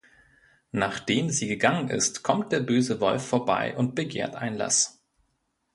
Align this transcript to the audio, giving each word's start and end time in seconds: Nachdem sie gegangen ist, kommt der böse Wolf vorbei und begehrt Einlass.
Nachdem 0.71 1.29
sie 1.29 1.47
gegangen 1.47 1.89
ist, 1.89 2.23
kommt 2.23 2.51
der 2.51 2.61
böse 2.61 2.99
Wolf 3.01 3.23
vorbei 3.23 3.75
und 3.77 3.93
begehrt 3.93 4.33
Einlass. 4.33 4.99